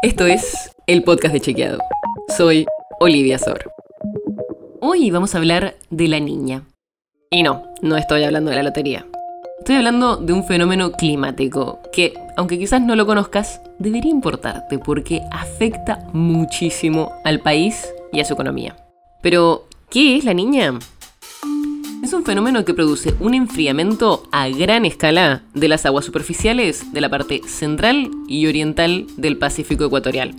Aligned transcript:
Esto 0.00 0.26
es 0.26 0.70
el 0.86 1.02
podcast 1.02 1.34
de 1.34 1.40
Chequeado. 1.40 1.78
Soy 2.36 2.66
Olivia 3.00 3.36
Sor. 3.36 3.72
Hoy 4.80 5.10
vamos 5.10 5.34
a 5.34 5.38
hablar 5.38 5.74
de 5.90 6.06
la 6.06 6.20
niña. 6.20 6.62
Y 7.32 7.42
no, 7.42 7.64
no 7.82 7.96
estoy 7.96 8.22
hablando 8.22 8.50
de 8.50 8.56
la 8.58 8.62
lotería. 8.62 9.06
Estoy 9.58 9.74
hablando 9.74 10.16
de 10.16 10.32
un 10.32 10.44
fenómeno 10.44 10.92
climático 10.92 11.80
que, 11.92 12.14
aunque 12.36 12.60
quizás 12.60 12.80
no 12.80 12.94
lo 12.94 13.06
conozcas, 13.06 13.60
debería 13.80 14.12
importarte 14.12 14.78
porque 14.78 15.22
afecta 15.32 16.06
muchísimo 16.12 17.10
al 17.24 17.40
país 17.40 17.92
y 18.12 18.20
a 18.20 18.24
su 18.24 18.34
economía. 18.34 18.76
Pero, 19.20 19.66
¿qué 19.90 20.16
es 20.16 20.22
la 20.22 20.32
niña? 20.32 20.78
Es 22.08 22.14
un 22.14 22.24
fenómeno 22.24 22.64
que 22.64 22.72
produce 22.72 23.14
un 23.20 23.34
enfriamiento 23.34 24.22
a 24.32 24.48
gran 24.48 24.86
escala 24.86 25.42
de 25.52 25.68
las 25.68 25.84
aguas 25.84 26.06
superficiales 26.06 26.94
de 26.94 27.02
la 27.02 27.10
parte 27.10 27.42
central 27.46 28.10
y 28.26 28.46
oriental 28.46 29.06
del 29.18 29.36
Pacífico 29.36 29.84
ecuatorial, 29.84 30.34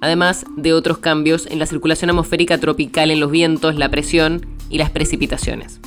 además 0.00 0.46
de 0.56 0.72
otros 0.72 0.98
cambios 0.98 1.48
en 1.50 1.58
la 1.58 1.66
circulación 1.66 2.10
atmosférica 2.10 2.58
tropical 2.58 3.10
en 3.10 3.18
los 3.18 3.32
vientos, 3.32 3.74
la 3.74 3.88
presión 3.88 4.46
y 4.70 4.78
las 4.78 4.90
precipitaciones. 4.90 5.80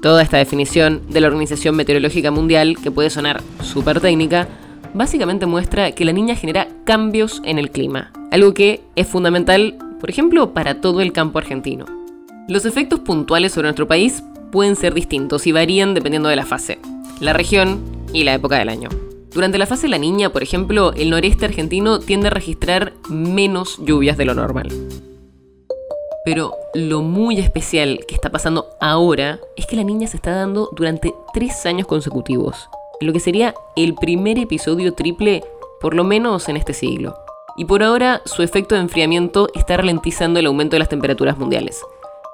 Toda 0.00 0.22
esta 0.22 0.38
definición 0.38 1.02
de 1.10 1.20
la 1.20 1.26
Organización 1.26 1.76
Meteorológica 1.76 2.30
Mundial, 2.30 2.78
que 2.82 2.90
puede 2.90 3.10
sonar 3.10 3.42
súper 3.62 4.00
técnica, 4.00 4.48
básicamente 4.94 5.44
muestra 5.44 5.92
que 5.92 6.06
la 6.06 6.12
niña 6.12 6.36
genera 6.36 6.68
cambios 6.86 7.42
en 7.44 7.58
el 7.58 7.70
clima, 7.70 8.12
algo 8.30 8.54
que 8.54 8.80
es 8.96 9.06
fundamental, 9.06 9.76
por 10.00 10.08
ejemplo, 10.08 10.54
para 10.54 10.80
todo 10.80 11.02
el 11.02 11.12
campo 11.12 11.38
argentino. 11.38 11.84
Los 12.48 12.64
efectos 12.64 13.00
puntuales 13.00 13.52
sobre 13.52 13.66
nuestro 13.66 13.86
país 13.86 14.24
pueden 14.50 14.76
ser 14.76 14.94
distintos 14.94 15.46
y 15.46 15.52
varían 15.52 15.94
dependiendo 15.94 16.28
de 16.28 16.36
la 16.36 16.46
fase, 16.46 16.78
la 17.20 17.32
región 17.32 17.80
y 18.12 18.24
la 18.24 18.34
época 18.34 18.58
del 18.58 18.68
año. 18.68 18.88
Durante 19.32 19.58
la 19.58 19.66
fase 19.66 19.82
de 19.82 19.90
la 19.90 19.98
niña, 19.98 20.30
por 20.30 20.42
ejemplo, 20.42 20.92
el 20.94 21.10
noreste 21.10 21.44
argentino 21.44 22.00
tiende 22.00 22.26
a 22.26 22.30
registrar 22.30 22.94
menos 23.08 23.78
lluvias 23.78 24.16
de 24.16 24.24
lo 24.24 24.34
normal. 24.34 24.68
Pero 26.24 26.54
lo 26.74 27.02
muy 27.02 27.38
especial 27.38 28.00
que 28.08 28.14
está 28.14 28.30
pasando 28.30 28.66
ahora 28.80 29.38
es 29.56 29.66
que 29.66 29.76
la 29.76 29.84
niña 29.84 30.08
se 30.08 30.16
está 30.16 30.32
dando 30.32 30.68
durante 30.76 31.14
tres 31.32 31.64
años 31.64 31.86
consecutivos, 31.86 32.68
lo 33.00 33.12
que 33.12 33.20
sería 33.20 33.54
el 33.76 33.94
primer 33.94 34.38
episodio 34.38 34.92
triple 34.94 35.42
por 35.80 35.94
lo 35.94 36.04
menos 36.04 36.48
en 36.48 36.56
este 36.56 36.74
siglo. 36.74 37.16
Y 37.56 37.64
por 37.64 37.82
ahora 37.82 38.22
su 38.26 38.42
efecto 38.42 38.74
de 38.74 38.82
enfriamiento 38.82 39.48
está 39.54 39.76
ralentizando 39.76 40.38
el 40.38 40.46
aumento 40.46 40.74
de 40.74 40.80
las 40.80 40.88
temperaturas 40.88 41.38
mundiales, 41.38 41.82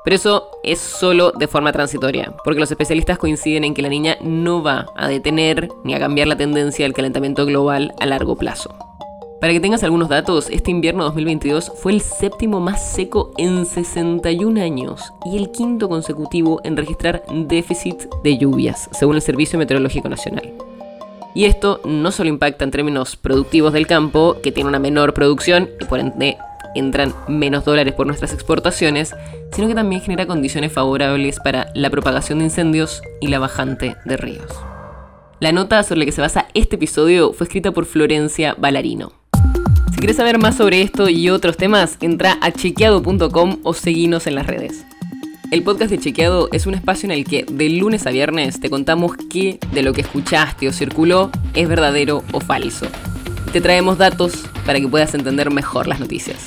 pero 0.06 0.14
eso 0.14 0.50
es 0.62 0.78
solo 0.78 1.32
de 1.32 1.48
forma 1.48 1.72
transitoria, 1.72 2.32
porque 2.44 2.60
los 2.60 2.70
especialistas 2.70 3.18
coinciden 3.18 3.64
en 3.64 3.74
que 3.74 3.82
la 3.82 3.88
niña 3.88 4.16
no 4.20 4.62
va 4.62 4.86
a 4.94 5.08
detener 5.08 5.68
ni 5.82 5.94
a 5.94 5.98
cambiar 5.98 6.28
la 6.28 6.36
tendencia 6.36 6.84
del 6.84 6.92
calentamiento 6.92 7.44
global 7.44 7.92
a 7.98 8.06
largo 8.06 8.36
plazo. 8.36 8.72
Para 9.40 9.52
que 9.52 9.58
tengas 9.58 9.82
algunos 9.82 10.08
datos, 10.08 10.48
este 10.48 10.70
invierno 10.70 11.02
2022 11.02 11.72
fue 11.74 11.90
el 11.90 12.02
séptimo 12.02 12.60
más 12.60 12.88
seco 12.88 13.32
en 13.36 13.66
61 13.66 14.62
años 14.62 15.12
y 15.24 15.38
el 15.38 15.50
quinto 15.50 15.88
consecutivo 15.88 16.60
en 16.62 16.76
registrar 16.76 17.24
déficit 17.28 18.04
de 18.22 18.38
lluvias, 18.38 18.88
según 18.92 19.16
el 19.16 19.22
Servicio 19.22 19.58
Meteorológico 19.58 20.08
Nacional. 20.08 20.52
Y 21.34 21.46
esto 21.46 21.80
no 21.84 22.12
solo 22.12 22.28
impacta 22.28 22.62
en 22.62 22.70
términos 22.70 23.16
productivos 23.16 23.72
del 23.72 23.88
campo, 23.88 24.36
que 24.40 24.52
tiene 24.52 24.68
una 24.68 24.78
menor 24.78 25.14
producción 25.14 25.68
y 25.80 25.84
por 25.86 25.98
ende 25.98 26.38
entran 26.78 27.14
menos 27.28 27.64
dólares 27.64 27.94
por 27.94 28.06
nuestras 28.06 28.32
exportaciones, 28.32 29.14
sino 29.52 29.68
que 29.68 29.74
también 29.74 30.02
genera 30.02 30.26
condiciones 30.26 30.72
favorables 30.72 31.38
para 31.40 31.68
la 31.74 31.90
propagación 31.90 32.38
de 32.38 32.46
incendios 32.46 33.02
y 33.20 33.28
la 33.28 33.38
bajante 33.38 33.96
de 34.04 34.16
ríos. 34.16 34.50
La 35.38 35.52
nota 35.52 35.82
sobre 35.82 36.00
la 36.00 36.06
que 36.06 36.12
se 36.12 36.20
basa 36.20 36.46
este 36.54 36.76
episodio 36.76 37.32
fue 37.32 37.44
escrita 37.44 37.70
por 37.72 37.84
Florencia 37.84 38.54
Ballarino. 38.58 39.12
Si 39.92 39.98
quieres 39.98 40.16
saber 40.16 40.38
más 40.38 40.56
sobre 40.56 40.82
esto 40.82 41.08
y 41.08 41.30
otros 41.30 41.56
temas, 41.56 41.98
entra 42.00 42.38
a 42.40 42.52
chequeado.com 42.52 43.58
o 43.62 43.74
seguinos 43.74 44.26
en 44.26 44.34
las 44.34 44.46
redes. 44.46 44.86
El 45.52 45.62
podcast 45.62 45.90
de 45.92 45.98
Chequeado 45.98 46.48
es 46.52 46.66
un 46.66 46.74
espacio 46.74 47.06
en 47.06 47.12
el 47.12 47.24
que 47.24 47.44
de 47.48 47.68
lunes 47.68 48.04
a 48.06 48.10
viernes 48.10 48.58
te 48.58 48.68
contamos 48.68 49.12
qué 49.30 49.60
de 49.72 49.82
lo 49.82 49.92
que 49.92 50.00
escuchaste 50.00 50.68
o 50.68 50.72
circuló 50.72 51.30
es 51.54 51.68
verdadero 51.68 52.24
o 52.32 52.40
falso. 52.40 52.86
Te 53.52 53.60
traemos 53.60 53.96
datos 53.96 54.44
para 54.66 54.80
que 54.80 54.88
puedas 54.88 55.14
entender 55.14 55.52
mejor 55.52 55.86
las 55.86 56.00
noticias. 56.00 56.46